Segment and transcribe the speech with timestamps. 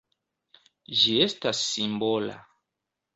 [1.01, 2.39] Ĝi estas simbola.